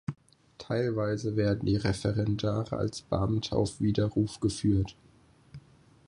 Teilweise 0.57 1.35
werden 1.37 1.67
die 1.67 1.75
Referendare 1.75 2.75
als 2.75 3.03
Beamte 3.03 3.55
auf 3.55 3.79
Widerruf 3.79 4.39
geführt. 4.39 4.95